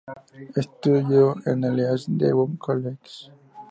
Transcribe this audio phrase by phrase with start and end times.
[0.55, 3.29] Estudió en el East Devon College.